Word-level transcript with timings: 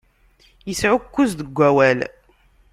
Isɛukkuz 0.71 1.31
deg 1.39 1.57
awal. 1.69 1.99